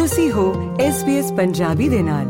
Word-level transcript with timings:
ਤੁਸੀਂ 0.00 0.32
ਹੋ 0.32 0.76
SBS 0.76 1.34
ਪੰਜਾਬੀ 1.34 1.88
ਦੇ 1.88 2.02
ਨਾਲ। 2.02 2.24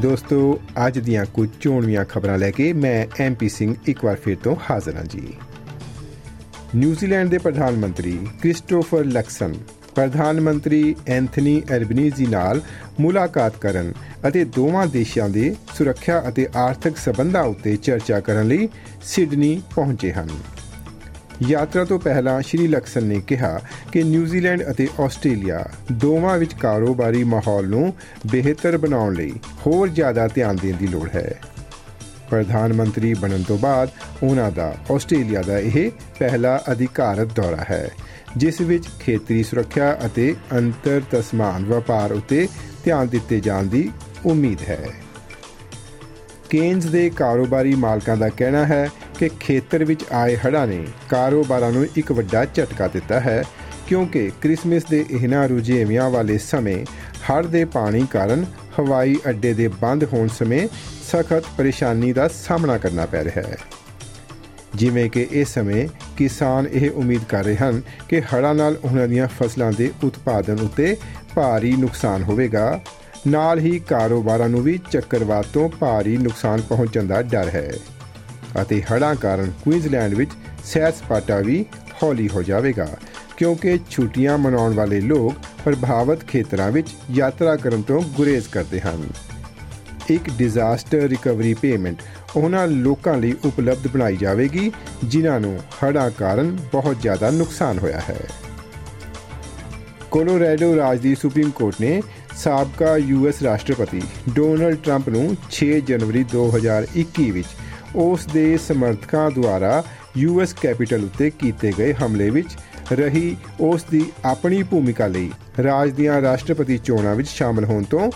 ਦੋਸਤੋ, 0.00 0.60
ਅੱਜ 0.86 0.98
ਦੀਆਂ 0.98 1.26
ਕੁਝ 1.34 1.48
ਚੋਣਵੀਆਂ 1.60 2.04
ਖਬਰਾਂ 2.04 2.38
ਲੈ 2.38 2.50
ਕੇ 2.50 2.72
ਮੈਂ 2.72 3.22
ਐਮਪੀ 3.22 3.48
ਸਿੰਘ 3.48 3.74
ਇੱਕ 3.86 4.04
ਵਾਰ 4.04 4.16
ਫਿਰ 4.16 4.36
ਤੋਂ 4.36 4.56
ਹਾਜ਼ਰ 4.70 4.96
ਹਾਂ 4.96 5.04
ਜੀ। 5.04 5.34
ਨਿਊਜ਼ੀਲੈਂਡ 6.76 7.28
ਦੇ 7.28 7.38
ਪ੍ਰਧਾਨ 7.38 7.76
ਮੰਤਰੀ 7.76 8.18
ਕ੍ਰਿਸਟੋਫਰ 8.40 9.04
ਲਕਸਨ 9.04 9.54
ਪ੍ਰਧਾਨ 10.00 10.40
ਮੰਤਰੀ 10.40 10.96
ਐਂਥਨੀ 11.06 11.62
ਐਲਬਨੀਜ਼ੀ 11.70 12.26
ਨਾਲ 12.26 12.60
ਮੁਲਾਕਾਤ 13.00 13.56
ਕਰਨ 13.56 13.92
ਅਤੇ 14.28 14.44
ਦੋਵਾਂ 14.44 14.86
ਦੇਸ਼ਾਂ 14.86 15.28
ਦੇ 15.28 15.56
ਸੁਰੱਖਿਆ 15.74 16.22
ਅਤੇ 16.28 16.46
ਆਰਥਿਕ 16.56 16.96
ਸਬੰਧਾਂ 16.96 17.42
ਉੱਤੇ 17.42 17.76
ਚਰਚਾ 17.76 18.20
ਕਰਨ 18.20 18.48
ਲਈ 18.48 18.68
ਸਿਡਨੀ 19.02 19.62
ਪਹੁੰਚੇ 19.74 20.12
ਹਨ। 20.12 20.28
ਯਾਤਰਾ 21.48 21.84
ਤੋਂ 21.84 21.98
ਪਹਿਲਾਂ 21.98 22.42
ਸ਼੍ਰੀ 22.42 22.66
ਲਕਸਨ 22.66 23.04
ਨੇ 23.04 23.20
ਕਿਹਾ 23.26 23.60
ਕਿ 23.92 24.02
ਨਿਊਜ਼ੀਲੈਂਡ 24.02 24.64
ਅਤੇ 24.70 24.88
ਆਸਟ੍ਰੇਲੀਆ 25.00 25.64
ਦੋਵਾਂ 25.92 26.38
ਵਿੱਚ 26.38 26.54
ਕਾਰੋਬਾਰੀ 26.54 27.24
ਮਾਹੌਲ 27.24 27.68
ਨੂੰ 27.68 27.94
ਬਿਹਤਰ 28.26 28.76
ਬਣਾਉਣ 28.76 29.14
ਲਈ 29.14 29.32
ਹੋਰ 29.66 29.88
ਜ਼ਿਆਦਾ 29.88 30.28
ਧਿਆਨ 30.28 30.56
ਦੇਣ 30.62 30.76
ਦੀ 30.76 30.86
ਲੋੜ 30.86 31.08
ਹੈ। 31.14 31.40
ਪ੍ਰਧਾਨ 32.30 32.72
ਮੰਤਰੀ 32.72 33.12
ਬਣਨ 33.14 33.42
ਤੋਂ 33.42 33.58
ਬਾਅਦ 33.58 33.90
ਉਹਨਾਂ 34.22 34.50
ਦਾ 34.50 34.74
ਆਸਟ੍ਰੇਲੀਆ 34.94 35.42
ਦਾ 35.42 35.58
ਇਹ 35.58 35.90
ਪਹਿਲਾ 36.18 36.56
ਅਧਿਕਾਰਤ 36.72 37.34
ਦੌਰਾ 37.36 37.64
ਹੈ, 37.70 37.88
ਜਿਸ 38.36 38.60
ਵਿੱਚ 38.60 38.88
ਖੇਤਰੀ 39.00 39.42
ਸੁਰੱਖਿਆ 39.42 39.92
ਅਤੇ 40.06 40.34
ਅੰਤਰ 40.52 41.02
ਤਸਮਾਨ 41.10 41.64
ਵਪਾਰ 41.64 42.12
ਉਤੇ 42.12 42.46
ਧਿਆਨ 42.84 43.08
ਦਿੱਤੇ 43.08 43.40
ਜਾਣ 43.40 43.66
ਦੀ 43.66 43.90
ਉਮੀਦ 44.26 44.62
ਹੈ। 44.68 44.78
ਕੇਨਜ਼ 46.50 46.86
ਦੇ 46.86 47.08
ਕਾਰੋਬਾਰੀ 47.10 47.74
ਮਾਲਕਾਂ 47.76 48.16
ਦਾ 48.16 48.28
ਕਹਿਣਾ 48.28 48.64
ਹੈ 48.66 48.88
ਕਿ 49.18 49.28
ਖੇਤਰ 49.40 49.84
ਵਿੱਚ 49.84 50.04
ਆਏ 50.12 50.36
ਹੜ੍ਹਾਂ 50.36 50.66
ਨੇ 50.66 50.84
ਕਾਰੋਬਾਰਾਂ 51.08 51.70
ਨੂੰ 51.72 51.86
ਇੱਕ 51.96 52.12
ਵੱਡਾ 52.12 52.44
ਝਟਕਾ 52.44 52.88
ਦਿੱਤਾ 52.88 53.20
ਹੈ, 53.20 53.42
ਕਿਉਂਕਿ 53.86 54.30
ਕ੍ਰਿਸਮਸ 54.40 54.84
ਦੇ 54.90 55.04
ਇਹਨਾਂ 55.10 55.46
ਰੁਝੇਵਿਆਂ 55.48 56.08
ਵਾਲੇ 56.10 56.38
ਸਮੇਂ 56.38 56.84
ਹੜ੍ਹ 57.30 57.46
ਦੇ 57.46 57.64
ਪਾਣੀ 57.64 58.06
ਕਾਰਨ 58.10 58.44
ਹਵਾਈ 58.80 59.16
ਅੱਡੇ 59.28 59.54
ਦੇ 59.54 59.68
ਬੰਦ 59.68 60.04
ਹੋਣ 60.04 60.28
ਸਮੇਂ 60.28 60.68
ਸਖਤ 61.12 61.44
ਪਰੇਸ਼ਾਨੀ 61.58 62.12
ਦਾ 62.12 62.28
ਸਾਹਮਣਾ 62.28 62.78
ਕਰਨਾ 62.78 63.06
ਪੈ 63.06 63.24
ਰਿਹਾ 63.24 63.42
ਹੈ। 63.42 63.56
ਜਿਵੇਂ 64.74 65.10
ਕਿ 65.10 65.28
ਇਸ 65.30 65.54
ਸਮੇਂ 65.54 65.88
ਕਿਸਾਨ 66.16 66.66
ਇਹ 66.66 66.90
ਉਮੀਦ 66.90 67.24
ਕਰ 67.28 67.44
ਰਹੇ 67.44 67.56
ਹਨ 67.56 67.82
ਕਿ 68.08 68.20
ਹੜ੍ਹਾਂ 68.20 68.54
ਨਾਲ 68.54 68.76
ਉਹਨਾਂ 68.84 69.08
ਦੀਆਂ 69.08 69.28
ਫਸਲਾਂ 69.28 69.72
ਦੇ 69.72 69.92
ਉਤਪਾਦਨ 70.04 70.58
ਉੱਤੇ 70.60 70.96
ਭਾਰੀ 71.34 71.76
ਨੁਕਸਾਨ 71.76 72.22
ਹੋਵੇਗਾ। 72.22 72.80
ਨਾਲ 73.26 73.58
ਹੀ 73.58 73.78
ਕਾਰੋਬਾਰਾਂ 73.78 74.48
ਨੂੰ 74.48 74.62
ਵੀ 74.62 74.80
ਚੱਕਰਵਾਤ 74.90 75.46
ਤੋਂ 75.46 75.68
ਭਾਰੀ 75.68 76.16
ਨੁਕਸਾਨ 76.16 76.60
ਪਹੁੰਚਣ 76.60 77.06
ਦਾ 77.06 77.22
ਡਰ 77.22 77.48
ਹੈ 77.48 77.70
ਅਤੇ 78.62 78.82
ਹੜ੍ਹਾਂ 78.82 79.14
ਕਾਰਨ 79.14 79.52
ਕੁਈਨਜ਼ਲੈਂਡ 79.64 80.14
ਵਿੱਚ 80.14 80.30
ਸੈਰ 80.64 80.92
ਸਪਾਟਾ 80.92 81.36
ਵੀ 81.36 81.64
ਹੌਲੀ 82.02 82.28
ਹੋ 82.28 82.42
ਜਾਵੇਗਾ। 82.42 82.88
ਕਿਉਂਕਿ 83.40 83.78
ਛੁੱਟੀਆਂ 83.90 84.38
ਮਨਾਉਣ 84.38 84.74
ਵਾਲੇ 84.74 85.00
ਲੋਕ 85.00 85.34
ਪ੍ਰਭਾਵਿਤ 85.64 86.24
ਖੇਤਰਾਂ 86.24 86.70
ਵਿੱਚ 86.70 86.88
ਯਾਤਰਾ 87.10 87.56
ਕਰਨ 87.56 87.82
ਤੋਂ 87.82 88.02
ਗੁਰੇਜ਼ 88.02 88.48
ਕਰਦੇ 88.48 88.80
ਹਨ। 88.80 89.08
ਇੱਕ 90.08 90.30
ਡਿਜ਼ਾਸਟਰ 90.30 90.98
ਰਿਕਵਰੀ 90.98 91.54
ਪੇਮੈਂਟ 91.54 92.02
ਉਹਨਾਂ 92.36 92.66
ਲੋਕਾਂ 92.66 93.16
ਲਈ 93.16 93.34
ਉਪਲਬਧ 93.44 93.88
ਬਣਾਈ 93.88 94.16
ਜਾਵੇਗੀ, 94.16 94.72
ਜਿਨ੍ਹਾਂ 95.04 95.40
ਨੂੰ 95.40 95.58
ਹੜ੍ਹਾਂ 95.84 96.10
ਕਾਰਨ 96.10 96.58
ਬਹੁਤ 96.72 97.02
ਜ਼ਿਆਦਾ 97.02 97.30
ਨੁਕਸਾਨ 97.30 97.78
ਹੋਇਆ 97.78 98.00
ਹੈ। 98.08 98.16
ਕੋਲੋਰਾਡੋ 100.10 100.76
ਰਾਜ 100.76 100.98
ਦੀ 100.98 101.14
ਸੁਪਰੀਮ 101.14 101.50
ਕੋਰਟ 101.50 101.80
ਨੇ 101.80 102.02
ਸਾਬਕਾ 102.36 102.96
ਯੂਐਸ 102.96 103.42
ਰਾਸ਼ਟਰਪਤੀ 103.42 104.02
ਡੋਨਲਡ 104.34 104.76
ਟਰੰਪ 104.84 105.08
ਨੂੰ 105.08 105.36
6 105.50 105.72
ਜਨਵਰੀ 105.80 106.24
2021 106.34 107.30
ਵਿੱਚ 107.30 107.48
ਉਸ 107.96 108.26
ਦੇ 108.26 108.58
ਸਮਰਥਕਾਂ 108.58 109.30
ਦੁਆਰਾ 109.30 109.84
ਯੂਐਸ 110.16 110.52
ਕੈਪੀਟਲ 110.52 111.04
ਉੱਤੇ 111.04 111.30
ਕੀਤੇ 111.30 111.72
ਗਏ 111.78 111.92
ਹਮਲੇ 111.92 112.30
ਵਿੱਚ 112.30 112.48
ਰਹੀ 112.92 113.36
ਉਸ 113.60 113.84
ਦੀ 113.90 114.12
ਆਪਣੀ 114.24 114.62
ਭੂਮਿਕਾ 114.62 115.06
ਲਈ 115.06 115.30
ਰਾਜ 115.62 115.90
ਦੀਆਂ 115.90 116.22
ਰਾਸ਼ਟਰਪਤੀ 116.22 116.78
ਚੋਣਾਂ 116.78 117.14
ਵਿੱਚ 117.14 117.28
ਸ਼ਾਮਲ 117.28 117.64
ਹੋਣ 117.64 117.82
ਤੋਂ 117.82 118.10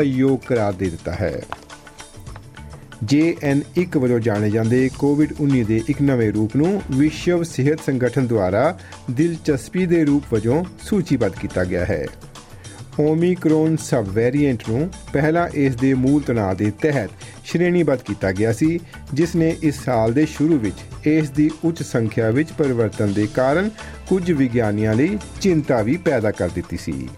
ਅਯੋਗ 0.00 0.38
ਕਰਾਰ 0.38 0.72
ਦੇ 0.72 0.90
ਦਿੱਤਾ 0.90 1.12
ਹੈ। 1.12 1.40
JN1 3.14 3.98
ਵਜੋਂ 4.00 4.18
ਜਾਣੇ 4.20 4.50
ਜਾਂਦੇ 4.50 4.90
ਕੋਵਿਡ-19 4.98 5.64
ਦੇ 5.64 5.82
ਇੱਕ 5.88 6.02
ਨਵੇਂ 6.02 6.32
ਰੂਪ 6.32 6.56
ਨੂੰ 6.56 6.82
ਵਿਸ਼ਵ 6.90 7.42
ਸਿਹਤ 7.42 7.80
ਸੰਗਠਨ 7.86 8.26
ਦੁਆਰਾ 8.26 8.78
ਦਿਲਚਸਪੀ 9.10 9.86
ਦੇ 9.86 10.04
ਰੂਪ 10.04 10.34
ਵਜੋਂ 10.34 10.64
ਸੂਚੀਬੱਧ 10.82 11.32
ਕੀਤਾ 11.32 11.64
ਗਿਆ 11.64 11.84
ਹੈ। 11.84 12.06
ਓਮਿਕਰੋਨ 13.00 13.76
ਸਬ 13.76 14.08
ਵੇਰੀਐਂਟ 14.08 14.62
ਨੂੰ 14.68 14.90
ਪਹਿਲਾਂ 15.12 15.48
ਇਸ 15.48 15.76
ਦੇ 15.76 15.94
ਮੂਲ 15.94 16.22
ਤਣਾਅ 16.22 16.54
ਦੇ 16.54 16.72
ਤਹਿਤ 16.82 17.10
ਸ਼੍ਰੇਣੀਬੱਧ 17.50 18.00
ਕੀਤਾ 18.00 18.32
ਗਿਆ 18.32 18.52
ਸੀ, 18.52 18.80
ਜਿਸ 19.14 19.34
ਨੇ 19.36 19.56
ਇਸ 19.62 19.84
ਸਾਲ 19.84 20.12
ਦੇ 20.12 20.26
ਸ਼ੁਰੂ 20.26 20.58
ਵਿੱਚ 20.58 21.06
ਇਸ 21.06 21.30
ਦੀ 21.30 21.50
ਉੱਚ 21.64 21.82
ਸੰਖਿਆ 21.82 22.30
ਵਿੱਚ 22.30 22.52
ਪਰਿਵਰਤਨ 22.52 23.12
ਦੇ 23.12 23.26
ਕਾਰਨ 23.34 23.70
ਕੁਝ 24.08 24.32
ਵਿਗਿਆਨੀਆਂ 24.32 24.94
ਲਈ 24.94 25.18
ਚਿੰਤਾ 25.40 25.82
ਵੀ 25.82 25.96
ਪੈਦਾ 25.96 26.30
ਕਰ 26.30 26.48
ਦਿੱਤੀ 26.48 26.76
ਸੀ। 26.76 27.08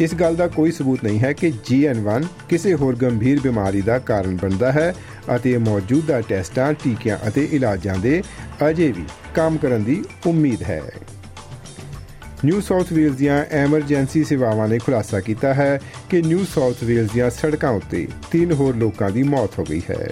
ਇਸ 0.00 0.14
ਗੱਲ 0.14 0.36
ਦਾ 0.36 0.46
ਕੋਈ 0.46 0.70
ਸਬੂਤ 0.70 1.04
ਨਹੀਂ 1.04 1.20
ਹੈ 1.20 1.32
ਕਿ 1.32 1.52
GN1 1.70 2.26
ਕਿਸੇ 2.48 2.74
ਹੋਰ 2.74 2.96
ਗੰਭੀਰ 2.96 3.40
ਬਿਮਾਰੀ 3.40 3.80
ਦਾ 3.80 3.98
ਕਾਰਨ 3.98 4.36
ਬਣਦਾ 4.36 4.72
ਹੈ 4.72 4.94
ਅਤੇ 5.36 5.58
ਮੌਜੂਦਾ 5.58 6.20
ਟੈਸਟਾਂ, 6.20 6.72
ਟੀਕਿਆਂ 6.72 7.18
ਅਤੇ 7.28 7.48
ਇਲਾਜਾਂ 7.52 7.96
ਦੇ 7.96 8.22
ਅਜੇ 8.70 8.92
ਵੀ 8.92 9.04
ਕੰਮ 9.34 9.56
ਕਰਨ 9.56 9.84
ਦੀ 9.84 10.04
ਉਮੀਦ 10.26 10.62
ਹੈ। 10.62 10.82
ਨਿਊ 12.44 12.60
ਸਾਊਥ 12.60 12.92
ਵੇਲਜ਼ 12.92 13.16
ਦੀਆਂ 13.16 13.44
ਐਮਰਜੈਂਸੀ 13.50 14.24
ਸੇਵਾਵਾਂ 14.24 14.68
ਨੇ 14.68 14.78
ਖੁਲਾਸਾ 14.78 15.20
ਕੀਤਾ 15.20 15.54
ਹੈ 15.54 15.80
ਕਿ 16.10 16.22
ਨਿਊ 16.22 16.44
ਸਾਊਥ 16.54 16.84
ਵੇਲਜ਼ 16.84 17.10
ਦੀਆਂ 17.12 17.30
ਸੜਕਾਂ 17.30 17.70
ਉੱਤੇ 17.70 18.08
ਤਿੰਨ 18.30 18.52
ਹੋਰ 18.52 18.76
ਲੋਕਾਂ 18.76 19.10
ਦੀ 19.10 19.22
ਮੌਤ 19.22 19.58
ਹੋ 19.58 19.64
ਗਈ 19.64 19.82
ਹੈ। 19.90 20.10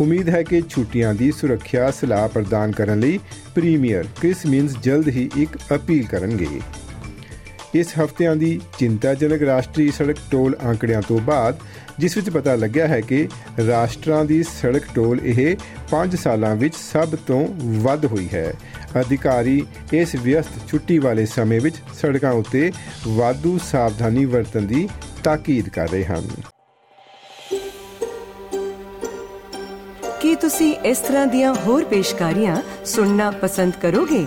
ਉਮੀਦ 0.00 0.28
ਹੈ 0.28 0.42
ਕਿ 0.42 0.62
ਛੁੱਟੀਆਂ 0.68 1.14
ਦੀ 1.14 1.32
ਸੁਰੱਖਿਆ 1.32 1.90
ਸਲਾਹ 1.90 2.28
ਪ੍ਰਦਾਨ 2.28 2.72
ਕਰਨ 2.72 3.00
ਲਈ 3.00 3.18
ਪ੍ਰੀਮੀਅਰ 3.54 4.04
ਕ੍ਰਿਸ 4.20 4.46
ਮਿੰਸ 4.46 4.76
ਜਲਦ 4.82 5.08
ਹੀ 5.08 5.30
ਇੱਕ 5.36 5.56
ਅਪੀਲ 5.74 6.06
ਕਰਨਗੇ। 6.06 6.60
ਇਸ 7.80 7.92
ਹਫ਼ਤਿਆਂ 7.98 8.36
ਦੀ 8.36 8.60
ਚਿੰਤਾਜਨਕ 8.78 9.42
ਰਾਸ਼ਟਰੀ 9.42 9.90
ਸੜਕ 9.90 10.16
ਟੋਲ 10.30 10.56
ਆંકੜਿਆਂ 10.62 11.02
ਤੋਂ 11.02 11.18
ਬਾਅਦ, 11.20 11.58
ਜਿਸ 11.98 12.16
ਵਿੱਚ 12.16 12.30
ਪਤਾ 12.30 12.54
ਲੱਗਿਆ 12.54 12.86
ਹੈ 12.86 13.00
ਕਿ 13.00 13.28
ਰਾਸ਼ਟਰਾਂ 13.68 14.24
ਦੀ 14.24 14.42
ਸੜਕ 14.42 14.82
ਟੋਲ 14.94 15.20
ਇਹ 15.24 15.56
5 15.90 16.16
ਸਾਲਾਂ 16.16 16.54
ਵਿੱਚ 16.56 16.74
ਸਭ 16.74 17.14
ਤੋਂ 17.26 17.46
ਵੱਧ 17.82 18.06
ਹੋਈ 18.06 18.28
ਹੈ। 18.34 18.52
ਅਧਿਕਾਰੀ 19.00 19.66
ਇਸ 19.92 20.14
ਵਿਅਸਤ 20.22 20.68
ਛੁੱਟੀ 20.68 20.98
ਵਾਲੇ 20.98 21.26
ਸਮੇਂ 21.26 21.60
ਵਿੱਚ 21.60 21.76
ਸੜਕਾਂ 22.02 22.32
ਉੱਤੇ 22.32 22.72
ਵਾਧੂ 23.08 23.58
ਸਾਵਧਾਨੀ 23.64 24.24
ਵਰਤਣ 24.24 24.60
ਦੀ 24.60 24.88
ਤਾਕੀਦ 25.24 25.68
ਕਰ 25.68 25.88
ਰਹੇ 25.88 26.04
ਹਨ। 26.04 26.28
ਕੀ 30.20 30.34
ਤੁਸੀਂ 30.34 30.74
ਇਸ 30.74 30.98
ਤਰ੍ਹਾਂ 30.98 31.26
ਦੀਆਂ 31.26 31.54
ਹੋਰ 31.54 31.84
ਪੇਸ਼ਕਾਰੀਆਂ 31.84 32.56
ਸੁਣਨਾ 32.84 33.30
ਪਸੰਦ 33.30 33.72
ਕਰੋਗੇ? 33.82 34.26